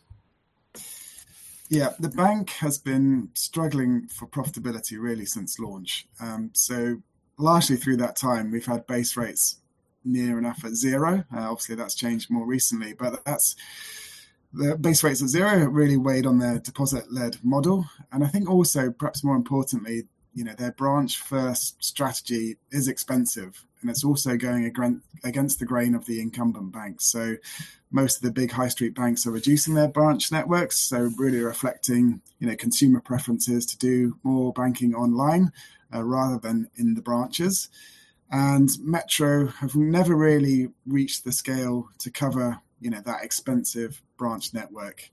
Yeah, 1.70 1.89
the 2.00 2.10
bank 2.10 2.51
has 2.51 2.77
been 2.77 3.29
struggling 3.34 4.08
for 4.08 4.25
profitability 4.25 5.00
really 5.00 5.25
since 5.25 5.60
launch. 5.60 6.08
Um, 6.20 6.51
so, 6.53 7.01
largely 7.38 7.75
through 7.75 7.98
that 7.98 8.15
time, 8.15 8.51
we've 8.51 8.65
had 8.65 8.88
base 8.88 9.17
rates 9.17 9.58
near 10.06 10.39
enough 10.39 10.63
at 10.63 10.72
zero. 10.72 11.25
Uh, 11.36 11.51
obviously, 11.51 11.75
that's 11.75 11.94
changed 11.94 12.32
more 12.32 12.46
recently, 12.46 12.94
but 12.94 13.24
that's 13.25 13.56
the 14.57 14.75
base 14.75 15.03
rates 15.03 15.21
at 15.21 15.29
zero 15.29 15.65
really 15.65 15.97
weighed 15.97 16.25
on 16.25 16.39
their 16.39 16.59
deposit 16.59 17.11
led 17.11 17.37
model. 17.43 17.85
And 18.11 18.23
I 18.23 18.27
think 18.27 18.49
also, 18.49 18.91
perhaps 18.91 19.23
more 19.23 19.35
importantly, 19.35 20.03
you 20.33 20.43
know, 20.43 20.53
their 20.53 20.71
branch 20.71 21.17
first 21.17 21.83
strategy 21.83 22.57
is 22.71 22.87
expensive 22.87 23.65
and 23.81 23.89
it's 23.89 24.03
also 24.03 24.37
going 24.37 24.65
against 25.23 25.59
the 25.59 25.65
grain 25.65 25.95
of 25.95 26.05
the 26.05 26.19
incumbent 26.19 26.71
banks. 26.71 27.11
So 27.11 27.35
most 27.91 28.17
of 28.17 28.23
the 28.23 28.31
big 28.31 28.51
high 28.51 28.67
street 28.67 28.95
banks 28.95 29.25
are 29.25 29.31
reducing 29.31 29.73
their 29.73 29.87
branch 29.87 30.31
networks, 30.31 30.77
so 30.77 31.09
really 31.17 31.39
reflecting 31.39 32.21
you 32.39 32.47
know 32.47 32.55
consumer 32.55 32.99
preferences 32.99 33.65
to 33.67 33.77
do 33.77 34.17
more 34.23 34.51
banking 34.53 34.93
online 34.95 35.51
uh, 35.93 36.03
rather 36.03 36.39
than 36.39 36.69
in 36.75 36.95
the 36.95 37.01
branches. 37.01 37.69
And 38.29 38.69
Metro 38.81 39.47
have 39.47 39.75
never 39.75 40.15
really 40.15 40.69
reached 40.85 41.23
the 41.23 41.31
scale 41.31 41.89
to 41.99 42.11
cover 42.11 42.59
you 42.79 42.89
know 42.89 43.01
that 43.05 43.24
expensive 43.24 44.01
branch 44.17 44.53
network. 44.53 45.10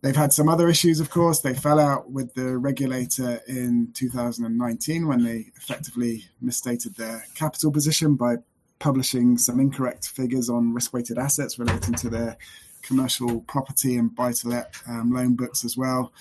They've 0.00 0.14
had 0.14 0.32
some 0.32 0.48
other 0.48 0.68
issues, 0.68 1.00
of 1.00 1.10
course. 1.10 1.40
They 1.40 1.54
fell 1.54 1.80
out 1.80 2.10
with 2.10 2.32
the 2.34 2.56
regulator 2.56 3.40
in 3.48 3.90
2019 3.94 5.08
when 5.08 5.24
they 5.24 5.46
effectively 5.56 6.24
misstated 6.40 6.94
their 6.94 7.24
capital 7.34 7.72
position 7.72 8.14
by 8.14 8.36
publishing 8.78 9.36
some 9.36 9.58
incorrect 9.58 10.08
figures 10.08 10.48
on 10.48 10.72
risk-weighted 10.72 11.18
assets 11.18 11.58
relating 11.58 11.94
to 11.94 12.08
their 12.08 12.38
commercial 12.82 13.40
property 13.42 13.96
and 13.96 14.14
buy-to-let 14.14 14.72
um, 14.86 15.10
loan 15.10 15.34
books 15.34 15.64
as 15.64 15.76
well. 15.76 16.12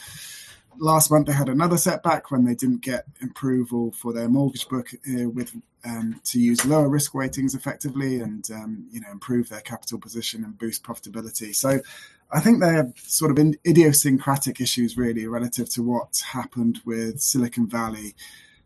Last 0.80 1.12
month, 1.12 1.28
they 1.28 1.34
had 1.34 1.50
another 1.50 1.78
setback 1.78 2.32
when 2.32 2.46
they 2.46 2.56
didn't 2.56 2.82
get 2.82 3.06
approval 3.22 3.92
for 3.94 4.14
their 4.14 4.30
mortgage 4.30 4.68
book 4.68 4.90
uh, 4.94 5.30
with 5.30 5.56
um, 5.86 6.20
to 6.26 6.40
use 6.40 6.66
lower 6.66 6.90
risk 6.90 7.14
weightings 7.14 7.56
effectively 7.56 8.20
and 8.20 8.50
um, 8.52 8.88
you 8.92 9.00
know 9.00 9.10
improve 9.12 9.50
their 9.50 9.62
capital 9.62 10.00
position 10.00 10.44
and 10.44 10.58
boost 10.58 10.84
profitability. 10.84 11.56
So 11.56 11.80
I 12.32 12.40
think 12.40 12.60
they're 12.60 12.92
sort 12.98 13.32
of 13.32 13.56
idiosyncratic 13.66 14.60
issues 14.60 14.98
really 14.98 15.28
relative 15.28 15.70
to 15.72 15.84
what 15.84 16.22
happened 16.34 16.82
with 16.86 17.22
Silicon 17.22 17.68
Valley. 17.68 18.16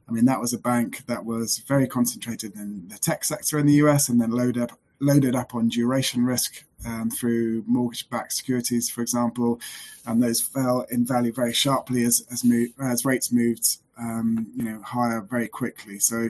I 0.09 0.11
mean, 0.11 0.25
that 0.25 0.41
was 0.41 0.51
a 0.51 0.57
bank 0.57 1.05
that 1.05 1.25
was 1.25 1.59
very 1.59 1.87
concentrated 1.87 2.55
in 2.55 2.87
the 2.87 2.97
tech 2.97 3.23
sector 3.23 3.59
in 3.59 3.67
the 3.67 3.75
US 3.75 4.09
and 4.09 4.19
then 4.19 4.31
loaded 4.31 4.63
up, 4.63 4.79
loaded 5.01 5.35
up 5.35 5.53
on 5.53 5.67
duration 5.67 6.23
risk 6.23 6.63
um, 6.85 7.09
through 7.09 7.63
mortgage-backed 7.67 8.31
securities, 8.31 8.89
for 8.89 9.01
example, 9.01 9.59
and 10.05 10.21
those 10.21 10.41
fell 10.41 10.85
in 10.89 11.05
value 11.05 11.33
very 11.33 11.53
sharply 11.53 12.03
as 12.03 12.25
as, 12.31 12.45
as 12.81 13.05
rates 13.05 13.31
moved, 13.31 13.77
um, 13.99 14.47
you 14.55 14.63
know, 14.63 14.81
higher 14.81 15.21
very 15.21 15.47
quickly. 15.47 15.99
So 15.99 16.29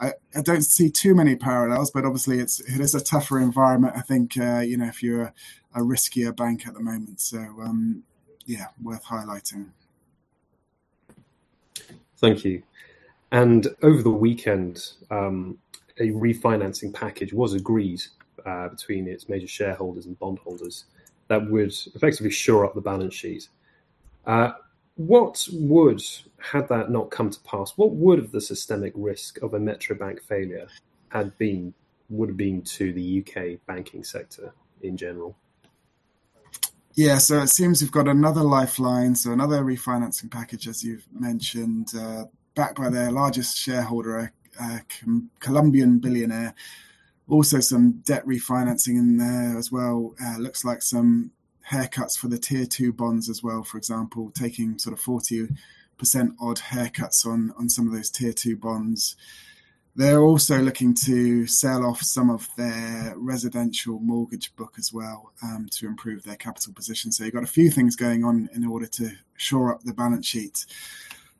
I, 0.00 0.12
I, 0.34 0.42
don't 0.42 0.62
see 0.62 0.90
too 0.90 1.14
many 1.14 1.36
parallels, 1.36 1.90
but 1.90 2.04
obviously 2.04 2.38
it's 2.40 2.60
it 2.60 2.80
is 2.80 2.94
a 2.94 3.02
tougher 3.02 3.38
environment. 3.38 3.94
I 3.96 4.00
think 4.00 4.36
uh, 4.36 4.60
you 4.60 4.76
know 4.76 4.86
if 4.86 5.02
you're 5.02 5.22
a, 5.22 5.34
a, 5.76 5.80
riskier 5.80 6.34
bank 6.34 6.66
at 6.66 6.74
the 6.74 6.80
moment, 6.80 7.20
so 7.20 7.38
um, 7.38 8.02
yeah, 8.44 8.66
worth 8.82 9.04
highlighting. 9.04 9.66
Thank 12.18 12.44
you. 12.44 12.62
And 13.30 13.68
over 13.82 14.02
the 14.02 14.10
weekend, 14.10 14.92
um, 15.10 15.58
a 15.98 16.10
refinancing 16.10 16.92
package 16.92 17.32
was 17.32 17.54
agreed 17.54 18.02
uh, 18.44 18.68
between 18.68 19.08
its 19.08 19.28
major 19.28 19.46
shareholders 19.46 20.06
and 20.06 20.18
bondholders 20.18 20.84
that 21.28 21.50
would 21.50 21.72
effectively 21.94 22.30
shore 22.30 22.64
up 22.64 22.74
the 22.74 22.80
balance 22.80 23.14
sheet. 23.14 23.48
Uh, 24.26 24.52
what 24.96 25.48
would, 25.52 26.02
had 26.38 26.68
that 26.68 26.90
not 26.90 27.10
come 27.10 27.30
to 27.30 27.40
pass, 27.40 27.72
what 27.76 27.92
would 27.92 28.30
the 28.30 28.40
systemic 28.40 28.92
risk 28.94 29.42
of 29.42 29.54
a 29.54 29.58
Metro 29.58 29.96
Bank 29.96 30.22
failure 30.22 30.68
had 31.08 31.36
been, 31.38 31.74
would 32.10 32.28
have 32.28 32.36
been 32.36 32.62
to 32.62 32.92
the 32.92 33.24
UK 33.24 33.66
banking 33.66 34.04
sector 34.04 34.52
in 34.82 34.96
general? 34.96 35.36
Yeah, 36.94 37.18
so 37.18 37.40
it 37.40 37.48
seems 37.48 37.82
we've 37.82 37.90
got 37.90 38.06
another 38.06 38.42
lifeline, 38.42 39.16
so 39.16 39.32
another 39.32 39.62
refinancing 39.62 40.30
package, 40.30 40.68
as 40.68 40.84
you've 40.84 41.06
mentioned, 41.12 41.88
uh, 41.98 42.26
backed 42.54 42.76
by 42.76 42.88
their 42.88 43.10
largest 43.10 43.56
shareholder, 43.56 44.32
a 44.60 44.82
Colombian 45.40 45.98
billionaire. 45.98 46.54
Also, 47.28 47.60
some 47.60 48.02
debt 48.04 48.26
refinancing 48.26 48.98
in 48.98 49.16
there 49.16 49.56
as 49.56 49.72
well. 49.72 50.14
Uh, 50.22 50.36
looks 50.38 50.64
like 50.64 50.82
some 50.82 51.30
haircuts 51.70 52.18
for 52.18 52.28
the 52.28 52.38
tier 52.38 52.66
two 52.66 52.92
bonds 52.92 53.28
as 53.30 53.42
well, 53.42 53.62
for 53.62 53.78
example, 53.78 54.30
taking 54.30 54.78
sort 54.78 54.96
of 54.96 55.02
40% 55.02 55.48
odd 56.40 56.58
haircuts 56.58 57.24
on, 57.26 57.54
on 57.58 57.68
some 57.68 57.86
of 57.86 57.94
those 57.94 58.10
tier 58.10 58.32
two 58.32 58.56
bonds. 58.56 59.16
They're 59.96 60.20
also 60.20 60.58
looking 60.60 60.94
to 61.04 61.46
sell 61.46 61.86
off 61.86 62.02
some 62.02 62.28
of 62.28 62.48
their 62.56 63.14
residential 63.16 64.00
mortgage 64.00 64.54
book 64.56 64.74
as 64.76 64.92
well 64.92 65.32
um, 65.42 65.68
to 65.72 65.86
improve 65.86 66.24
their 66.24 66.36
capital 66.36 66.72
position. 66.72 67.12
So 67.12 67.24
you've 67.24 67.34
got 67.34 67.44
a 67.44 67.46
few 67.46 67.70
things 67.70 67.94
going 67.94 68.24
on 68.24 68.48
in 68.52 68.66
order 68.66 68.86
to 68.86 69.12
shore 69.36 69.72
up 69.72 69.84
the 69.84 69.94
balance 69.94 70.26
sheet. 70.26 70.66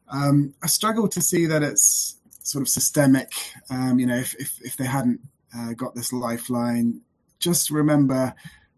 Um, 0.08 0.54
I 0.62 0.68
struggle 0.68 1.08
to 1.08 1.20
see 1.20 1.46
that 1.46 1.64
it's 1.64 2.16
sort 2.44 2.62
of 2.62 2.68
systemic. 2.68 3.32
Um, 3.70 3.98
you 3.98 4.06
know, 4.06 4.16
if, 4.16 4.34
if, 4.38 4.60
if 4.60 4.76
they 4.76 4.84
hadn't 4.84 5.20
uh, 5.56 5.72
got 5.72 5.96
this 5.96 6.12
lifeline, 6.12 7.00
just 7.40 7.70
remember 7.70 8.34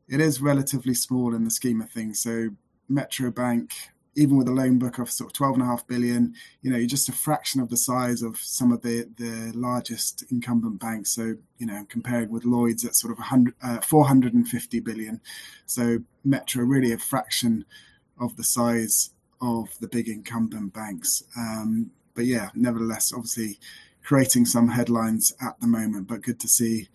it 0.09 0.21
is 0.21 0.41
relatively 0.41 0.95
small 0.95 1.35
in 1.35 1.45
the 1.45 1.51
scheme 1.51 1.83
of 1.83 1.91
things. 1.91 2.23
So 2.23 2.51
Metro 2.89 3.31
Bank, 3.31 3.73
even 4.15 4.39
with 4.39 4.49
a 4.49 4.53
loan 4.53 4.79
book 4.79 4.99
of 4.99 5.11
sort 5.11 5.31
of 5.31 5.35
twelve 5.35 5.55
and 5.55 5.63
a 5.63 5.67
half 5.67 5.87
billion, 5.87 6.35
you 6.63 6.71
know, 6.71 6.79
you're 6.79 6.87
just 6.87 7.09
a 7.09 7.13
fraction 7.13 7.61
of 7.61 7.69
the 7.69 7.77
size 7.77 8.23
of 8.23 8.39
some 8.39 8.73
of 8.73 8.83
the 8.83 9.09
the 9.17 9.53
largest 9.55 10.25
incumbent 10.31 10.79
banks. 10.79 11.11
So 11.11 11.35
you 11.59 11.67
know, 11.67 11.85
compared 11.89 12.31
with 12.31 12.45
Lloyds 12.45 12.85
at 12.85 12.95
sort 12.95 13.13
of 13.13 13.19
100, 13.19 13.55
uh, 13.63 13.81
450 13.81 14.81
billion. 14.81 15.21
So 15.67 15.99
Metro 16.25 16.65
really 16.65 16.93
a 16.93 16.99
fraction 16.99 17.65
of 18.19 18.37
the 18.37 18.45
size 18.45 19.11
of 19.41 19.77
the 19.81 19.89
big 19.89 20.09
incumbent 20.09 20.73
banks. 20.73 21.25
Um, 21.37 21.91
but 22.17 22.25
yeah, 22.25 22.51
nevertheless, 22.55 23.13
obviously 23.13 23.59
creating 24.03 24.47
some 24.47 24.69
headlines 24.69 25.33
at 25.41 25.61
the 25.61 25.67
moment, 25.67 26.09
but 26.09 26.23
good 26.23 26.41
to 26.41 26.49
see 26.49 26.89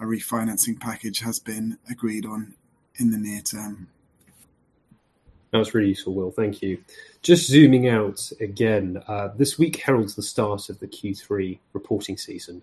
a 0.00 0.04
refinancing 0.04 0.78
package 0.78 1.20
has 1.20 1.38
been 1.38 1.78
agreed 1.90 2.26
on 2.26 2.54
in 2.96 3.10
the 3.10 3.18
near 3.18 3.40
term. 3.40 3.88
That 5.52 5.58
was 5.58 5.74
really 5.74 5.90
useful, 5.90 6.14
Will. 6.14 6.30
Thank 6.30 6.60
you. 6.60 6.82
Just 7.22 7.46
zooming 7.46 7.88
out 7.88 8.30
again, 8.40 9.02
uh, 9.06 9.28
this 9.36 9.58
week 9.58 9.76
heralds 9.76 10.14
the 10.14 10.22
start 10.22 10.68
of 10.68 10.78
the 10.80 10.88
Q3 10.88 11.58
reporting 11.72 12.16
season. 12.16 12.62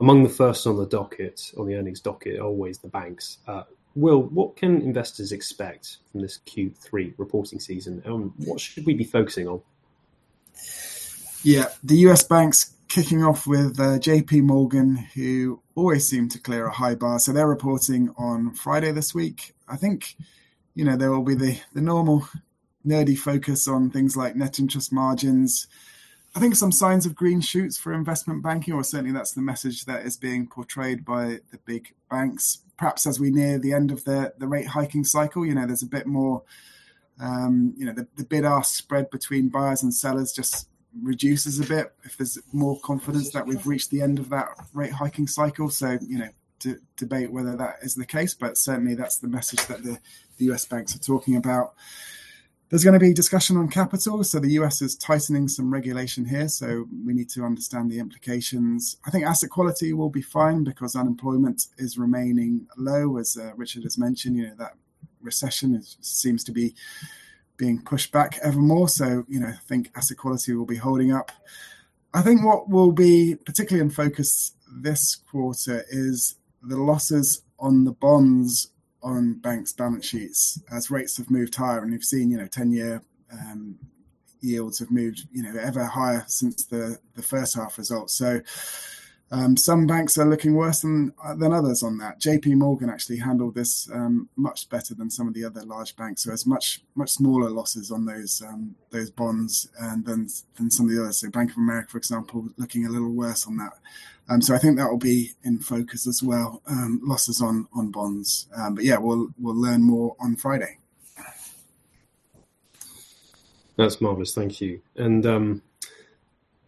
Among 0.00 0.22
the 0.22 0.28
first 0.28 0.66
on 0.66 0.76
the 0.76 0.86
docket, 0.86 1.52
on 1.56 1.66
the 1.66 1.76
earnings 1.76 2.00
docket, 2.00 2.40
always 2.40 2.78
the 2.78 2.88
banks. 2.88 3.38
Uh, 3.46 3.62
Will, 3.94 4.22
what 4.22 4.56
can 4.56 4.82
investors 4.82 5.32
expect 5.32 5.98
from 6.12 6.20
this 6.20 6.40
Q3 6.46 7.14
reporting 7.16 7.60
season, 7.60 8.02
and 8.04 8.32
what 8.38 8.60
should 8.60 8.84
we 8.84 8.94
be 8.94 9.04
focusing 9.04 9.48
on? 9.48 9.62
Yeah, 11.42 11.66
the 11.84 11.96
US 12.08 12.22
banks 12.22 12.72
kicking 12.88 13.22
off 13.22 13.46
with 13.46 13.78
uh, 13.78 13.98
JP 13.98 14.42
Morgan, 14.42 14.96
who 15.14 15.60
always 15.74 16.08
seem 16.08 16.28
to 16.30 16.38
clear 16.38 16.66
a 16.66 16.72
high 16.72 16.94
bar. 16.94 17.18
So 17.18 17.32
they're 17.32 17.48
reporting 17.48 18.14
on 18.16 18.52
Friday 18.52 18.92
this 18.92 19.14
week. 19.14 19.54
I 19.68 19.76
think, 19.76 20.16
you 20.74 20.84
know, 20.84 20.96
there 20.96 21.10
will 21.10 21.22
be 21.22 21.34
the, 21.34 21.60
the 21.74 21.80
normal 21.80 22.28
nerdy 22.86 23.18
focus 23.18 23.66
on 23.66 23.90
things 23.90 24.16
like 24.16 24.36
net 24.36 24.58
interest 24.58 24.92
margins. 24.92 25.66
I 26.34 26.40
think 26.40 26.54
some 26.54 26.72
signs 26.72 27.06
of 27.06 27.14
green 27.14 27.40
shoots 27.40 27.78
for 27.78 27.92
investment 27.92 28.42
banking, 28.42 28.74
or 28.74 28.84
certainly 28.84 29.12
that's 29.12 29.32
the 29.32 29.40
message 29.40 29.84
that 29.86 30.04
is 30.04 30.16
being 30.16 30.46
portrayed 30.46 31.04
by 31.04 31.40
the 31.50 31.58
big 31.64 31.94
banks. 32.10 32.58
Perhaps 32.76 33.06
as 33.06 33.18
we 33.18 33.30
near 33.30 33.58
the 33.58 33.72
end 33.72 33.90
of 33.90 34.04
the, 34.04 34.34
the 34.38 34.46
rate 34.46 34.68
hiking 34.68 35.02
cycle, 35.02 35.46
you 35.46 35.54
know, 35.54 35.66
there's 35.66 35.82
a 35.82 35.86
bit 35.86 36.06
more, 36.06 36.42
um, 37.20 37.74
you 37.76 37.86
know, 37.86 37.92
the, 37.92 38.06
the 38.16 38.24
bid 38.24 38.44
ask 38.44 38.74
spread 38.74 39.10
between 39.10 39.48
buyers 39.48 39.82
and 39.82 39.94
sellers 39.94 40.32
just 40.32 40.68
reduces 41.02 41.60
a 41.60 41.64
bit 41.64 41.92
if 42.04 42.16
there's 42.16 42.38
more 42.52 42.78
confidence 42.80 43.30
that 43.32 43.46
we've 43.46 43.66
reached 43.66 43.90
the 43.90 44.02
end 44.02 44.18
of 44.18 44.28
that 44.30 44.48
rate 44.72 44.92
hiking 44.92 45.26
cycle. 45.26 45.70
So, 45.70 45.98
you 46.06 46.18
know, 46.18 46.28
to 46.60 46.78
debate 46.96 47.30
whether 47.30 47.56
that 47.56 47.76
is 47.82 47.94
the 47.94 48.06
case, 48.06 48.34
but 48.34 48.56
certainly 48.56 48.94
that's 48.94 49.18
the 49.18 49.28
message 49.28 49.64
that 49.66 49.82
the, 49.82 49.98
the 50.38 50.52
US 50.52 50.64
banks 50.64 50.94
are 50.94 51.00
talking 51.00 51.36
about. 51.36 51.74
There's 52.68 52.82
going 52.82 52.98
to 52.98 53.00
be 53.00 53.12
discussion 53.12 53.56
on 53.56 53.68
capital. 53.68 54.24
So 54.24 54.40
the 54.40 54.52
US 54.52 54.82
is 54.82 54.96
tightening 54.96 55.48
some 55.48 55.72
regulation 55.72 56.24
here. 56.24 56.48
So 56.48 56.86
we 57.04 57.12
need 57.12 57.30
to 57.30 57.44
understand 57.44 57.90
the 57.90 58.00
implications. 58.00 58.96
I 59.06 59.10
think 59.10 59.24
asset 59.24 59.50
quality 59.50 59.92
will 59.92 60.10
be 60.10 60.22
fine 60.22 60.64
because 60.64 60.96
unemployment 60.96 61.66
is 61.78 61.96
remaining 61.96 62.66
low, 62.76 63.18
as 63.18 63.36
uh, 63.36 63.52
Richard 63.56 63.84
has 63.84 63.98
mentioned. 63.98 64.36
You 64.36 64.48
know, 64.48 64.54
that 64.58 64.72
recession 65.20 65.76
is, 65.76 65.96
seems 66.00 66.42
to 66.44 66.52
be 66.52 66.74
being 67.56 67.82
pushed 67.82 68.12
back 68.12 68.38
ever 68.42 68.58
more. 68.58 68.88
So, 68.88 69.24
you 69.28 69.40
know, 69.40 69.48
I 69.48 69.58
think 69.68 69.90
asset 69.96 70.18
quality 70.18 70.54
will 70.54 70.66
be 70.66 70.76
holding 70.76 71.12
up. 71.12 71.32
I 72.14 72.22
think 72.22 72.44
what 72.44 72.68
will 72.68 72.92
be 72.92 73.34
particularly 73.34 73.84
in 73.84 73.90
focus 73.90 74.52
this 74.70 75.16
quarter 75.16 75.84
is 75.90 76.36
the 76.62 76.76
losses 76.76 77.42
on 77.58 77.84
the 77.84 77.92
bonds 77.92 78.68
on 79.02 79.34
banks' 79.34 79.72
balance 79.72 80.06
sheets 80.06 80.60
as 80.72 80.90
rates 80.90 81.16
have 81.16 81.30
moved 81.30 81.54
higher. 81.54 81.82
And 81.82 81.92
you've 81.92 82.04
seen, 82.04 82.30
you 82.30 82.38
know, 82.38 82.46
10 82.46 82.72
year 82.72 83.02
um, 83.32 83.78
yields 84.40 84.78
have 84.78 84.90
moved, 84.90 85.26
you 85.32 85.42
know, 85.42 85.58
ever 85.60 85.84
higher 85.84 86.24
since 86.26 86.64
the, 86.64 86.98
the 87.14 87.22
first 87.22 87.54
half 87.54 87.78
results. 87.78 88.14
So, 88.14 88.40
um, 89.32 89.56
some 89.56 89.86
banks 89.86 90.16
are 90.18 90.24
looking 90.24 90.54
worse 90.54 90.82
than 90.82 91.12
than 91.38 91.52
others 91.52 91.82
on 91.82 91.98
that. 91.98 92.20
J.P. 92.20 92.54
Morgan 92.54 92.88
actually 92.88 93.18
handled 93.18 93.54
this 93.56 93.90
um, 93.92 94.28
much 94.36 94.68
better 94.70 94.94
than 94.94 95.10
some 95.10 95.26
of 95.26 95.34
the 95.34 95.44
other 95.44 95.62
large 95.62 95.96
banks. 95.96 96.22
So 96.22 96.32
it's 96.32 96.46
much 96.46 96.82
much 96.94 97.10
smaller 97.10 97.50
losses 97.50 97.90
on 97.90 98.04
those 98.04 98.40
um, 98.46 98.76
those 98.90 99.10
bonds 99.10 99.68
and 99.80 100.04
than 100.04 100.28
than 100.56 100.70
some 100.70 100.86
of 100.86 100.92
the 100.92 101.02
others. 101.02 101.18
So 101.18 101.30
Bank 101.30 101.50
of 101.50 101.56
America, 101.56 101.90
for 101.90 101.98
example, 101.98 102.48
looking 102.56 102.86
a 102.86 102.90
little 102.90 103.10
worse 103.10 103.48
on 103.48 103.56
that. 103.56 103.72
Um, 104.28 104.40
so 104.40 104.54
I 104.54 104.58
think 104.58 104.76
that 104.76 104.88
will 104.88 104.96
be 104.96 105.32
in 105.42 105.58
focus 105.58 106.06
as 106.06 106.22
well. 106.22 106.62
Um, 106.68 107.00
losses 107.02 107.42
on 107.42 107.66
on 107.74 107.90
bonds. 107.90 108.46
Um, 108.56 108.76
but 108.76 108.84
yeah, 108.84 108.98
we'll 108.98 109.28
we'll 109.40 109.60
learn 109.60 109.82
more 109.82 110.14
on 110.20 110.36
Friday. 110.36 110.78
That's 113.76 114.00
marvelous. 114.00 114.34
Thank 114.34 114.60
you. 114.60 114.80
And 114.94 115.26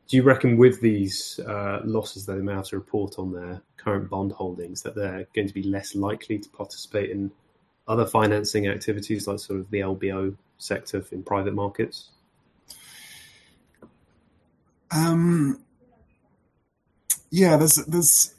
do 0.09 0.17
you 0.17 0.23
reckon 0.23 0.57
with 0.57 0.81
these 0.81 1.39
uh, 1.47 1.81
losses 1.85 2.25
that 2.27 2.35
they 2.35 2.43
may 2.43 2.55
have 2.55 2.65
to 2.65 2.77
report 2.77 3.19
on 3.19 3.31
their 3.31 3.63
current 3.77 4.09
bond 4.09 4.33
holdings 4.33 4.83
that 4.83 4.95
they're 4.95 5.27
going 5.35 5.47
to 5.47 5.55
be 5.55 5.63
less 5.63 5.95
likely 5.95 6.39
to 6.39 6.49
participate 6.49 7.11
in 7.11 7.31
other 7.87 8.07
financing 8.07 8.67
activities 8.69 9.27
like 9.27 9.39
sort 9.39 9.61
of 9.61 9.71
the 9.71 9.81
LBO 9.81 10.35
sector 10.57 11.05
in 11.13 11.23
private 11.23 11.55
markets? 11.55 12.09
Um, 14.91 15.61
yeah, 17.31 17.59
there's 17.59 17.75
there's 17.75 18.35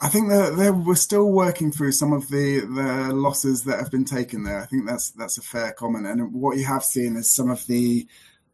I 0.00 0.08
think 0.08 0.28
that 0.28 0.56
they 0.56 0.70
we're 0.70 0.94
still 0.94 1.30
working 1.32 1.72
through 1.72 1.92
some 1.92 2.12
of 2.12 2.28
the, 2.28 2.60
the 2.60 3.14
losses 3.14 3.64
that 3.64 3.78
have 3.78 3.90
been 3.90 4.04
taken 4.04 4.44
there. 4.44 4.60
I 4.60 4.66
think 4.66 4.86
that's 4.86 5.10
that's 5.12 5.38
a 5.38 5.42
fair 5.42 5.72
comment. 5.72 6.06
And 6.06 6.34
what 6.34 6.58
you 6.58 6.66
have 6.66 6.84
seen 6.84 7.16
is 7.16 7.30
some 7.30 7.50
of 7.50 7.66
the 7.66 8.06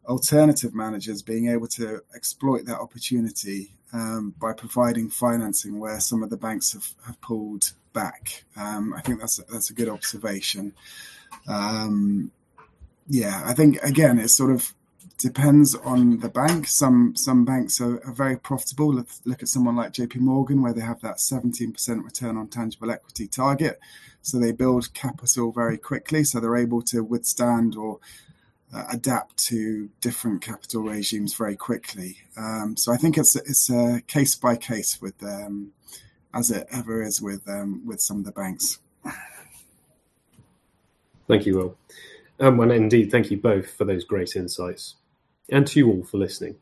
alternative 0.07 0.75
managers 0.75 1.23
being 1.23 1.49
able 1.49 1.67
to 1.69 2.03
exploit 2.15 2.65
that 2.67 2.79
opportunity 2.79 3.75
um, 3.93 4.35
by 4.41 4.53
providing 4.53 5.11
financing 5.11 5.79
where 5.79 6.01
some 6.01 6.23
of 6.23 6.31
the 6.31 6.37
banks 6.37 6.73
have, 6.73 6.89
have 7.07 7.21
pulled 7.21 7.73
back. 7.93 8.45
Um, 8.57 8.95
I 8.95 9.01
think 9.01 9.21
that's 9.21 9.37
that's 9.51 9.71
a 9.71 9.75
good 9.75 9.89
observation. 9.89 10.75
Um, 11.47 12.33
yeah, 13.07 13.43
I 13.45 13.55
think 13.55 13.83
again 13.83 14.19
it 14.19 14.29
sort 14.29 14.51
of 14.51 14.75
depends 15.19 15.75
on 15.75 16.19
the 16.21 16.29
bank. 16.29 16.67
Some 16.67 17.15
some 17.15 17.45
banks 17.45 17.81
are, 17.81 18.05
are 18.05 18.13
very 18.13 18.37
profitable. 18.37 18.95
Let's 18.95 19.21
look 19.25 19.43
at 19.43 19.49
someone 19.49 19.77
like 19.77 19.93
J.P. 19.93 20.19
Morgan, 20.21 20.63
where 20.63 20.73
they 20.73 20.81
have 20.81 21.01
that 21.03 21.19
17% 21.19 22.05
return 22.05 22.37
on 22.37 22.49
tangible 22.49 22.91
equity 22.91 23.29
target. 23.29 23.79
So 24.23 24.39
they 24.39 24.53
build 24.53 24.93
capital 24.95 25.53
very 25.53 25.79
quickly, 25.79 26.25
so 26.25 26.41
they're 26.41 26.57
able 26.57 26.83
to 26.83 27.03
withstand 27.03 27.77
or 27.77 27.99
uh, 28.73 28.85
adapt 28.91 29.37
to 29.37 29.89
different 30.01 30.43
capital 30.43 30.83
regimes 30.83 31.35
very 31.35 31.57
quickly. 31.57 32.19
Um, 32.37 32.77
so 32.77 32.93
I 32.93 32.97
think 32.97 33.19
it's 33.19 33.37
it's 33.37 33.71
a 33.71 34.03
case 34.07 34.35
by 34.35 34.57
case 34.57 35.01
with 35.01 35.23
um, 35.23 35.73
as 36.35 36.51
it 36.51 36.67
ever 36.71 37.03
is 37.03 37.21
with 37.21 37.49
um, 37.49 37.87
with 37.87 38.01
some 38.01 38.19
of 38.19 38.25
the 38.25 38.33
banks. 38.33 38.79
Thank 41.29 41.47
you, 41.47 41.57
Will. 41.57 41.79
Um, 42.41 42.61
and 42.61 42.73
indeed, 42.73 43.11
thank 43.11 43.31
you 43.31 43.37
both 43.37 43.71
for 43.71 43.85
those 43.85 44.05
great 44.05 44.35
insights, 44.37 44.97
and 45.49 45.67
to 45.69 45.79
you 45.79 45.89
all 45.89 46.05
for 46.05 46.19
listening. 46.19 46.57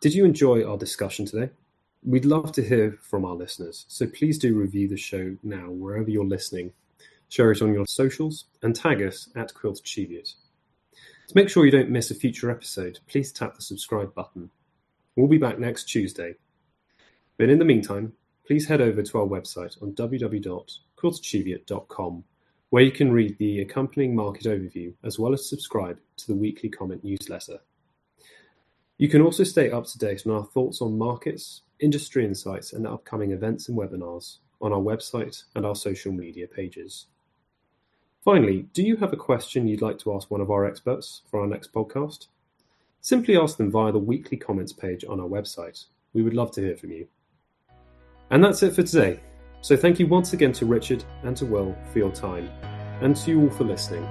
Did 0.00 0.14
you 0.14 0.24
enjoy 0.24 0.64
our 0.64 0.78
discussion 0.78 1.26
today? 1.26 1.50
We'd 2.02 2.24
love 2.24 2.52
to 2.52 2.62
hear 2.62 2.98
from 3.02 3.26
our 3.26 3.34
listeners, 3.34 3.84
so 3.88 4.06
please 4.06 4.38
do 4.38 4.54
review 4.54 4.88
the 4.88 4.96
show 4.96 5.36
now 5.42 5.70
wherever 5.70 6.08
you're 6.08 6.24
listening. 6.24 6.72
Share 7.28 7.52
it 7.52 7.60
on 7.60 7.74
your 7.74 7.86
socials 7.86 8.46
and 8.62 8.74
tag 8.74 9.02
us 9.02 9.28
at 9.36 9.52
Quilter 9.52 9.84
Cheviot. 9.84 10.34
To 11.30 11.36
make 11.36 11.48
sure 11.48 11.64
you 11.64 11.70
don't 11.70 11.90
miss 11.90 12.10
a 12.10 12.14
future 12.16 12.50
episode, 12.50 12.98
please 13.06 13.30
tap 13.30 13.54
the 13.54 13.62
subscribe 13.62 14.12
button. 14.16 14.50
We'll 15.14 15.28
be 15.28 15.38
back 15.38 15.60
next 15.60 15.84
Tuesday. 15.84 16.34
But 17.36 17.50
in 17.50 17.60
the 17.60 17.64
meantime, 17.64 18.14
please 18.44 18.66
head 18.66 18.80
over 18.80 19.00
to 19.00 19.18
our 19.18 19.26
website 19.26 19.80
on 19.80 19.92
www.quiltercheviot.com 19.92 22.24
where 22.70 22.82
you 22.82 22.90
can 22.90 23.12
read 23.12 23.38
the 23.38 23.60
accompanying 23.60 24.16
market 24.16 24.46
overview 24.46 24.92
as 25.04 25.20
well 25.20 25.32
as 25.32 25.48
subscribe 25.48 26.00
to 26.16 26.26
the 26.26 26.34
weekly 26.34 26.68
comment 26.68 27.04
newsletter. 27.04 27.60
You 28.98 29.08
can 29.08 29.22
also 29.22 29.44
stay 29.44 29.70
up 29.70 29.86
to 29.86 29.98
date 29.98 30.26
on 30.26 30.32
our 30.32 30.46
thoughts 30.46 30.82
on 30.82 30.98
markets, 30.98 31.62
industry 31.78 32.24
insights, 32.24 32.72
and 32.72 32.88
upcoming 32.88 33.30
events 33.30 33.68
and 33.68 33.78
webinars 33.78 34.38
on 34.60 34.72
our 34.72 34.80
website 34.80 35.44
and 35.54 35.64
our 35.64 35.76
social 35.76 36.10
media 36.10 36.48
pages. 36.48 37.06
Finally, 38.24 38.66
do 38.74 38.82
you 38.82 38.96
have 38.96 39.12
a 39.12 39.16
question 39.16 39.66
you'd 39.66 39.80
like 39.80 39.98
to 39.98 40.14
ask 40.14 40.30
one 40.30 40.42
of 40.42 40.50
our 40.50 40.66
experts 40.66 41.22
for 41.30 41.40
our 41.40 41.46
next 41.46 41.72
podcast? 41.72 42.26
Simply 43.00 43.36
ask 43.36 43.56
them 43.56 43.70
via 43.70 43.92
the 43.92 43.98
weekly 43.98 44.36
comments 44.36 44.74
page 44.74 45.04
on 45.08 45.20
our 45.20 45.26
website. 45.26 45.86
We 46.12 46.22
would 46.22 46.34
love 46.34 46.50
to 46.52 46.60
hear 46.60 46.76
from 46.76 46.92
you. 46.92 47.08
And 48.30 48.44
that's 48.44 48.62
it 48.62 48.74
for 48.74 48.82
today. 48.82 49.20
So 49.62 49.76
thank 49.76 49.98
you 49.98 50.06
once 50.06 50.34
again 50.34 50.52
to 50.52 50.66
Richard 50.66 51.02
and 51.22 51.36
to 51.38 51.46
Will 51.46 51.74
for 51.92 51.98
your 51.98 52.12
time, 52.12 52.50
and 53.00 53.16
to 53.16 53.30
you 53.30 53.42
all 53.42 53.50
for 53.50 53.64
listening. 53.64 54.06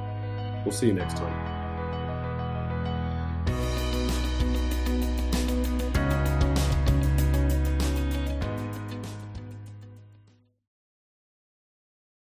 We'll 0.63 0.73
see 0.73 0.87
you 0.87 0.93
next 0.93 1.17
time. 1.17 1.48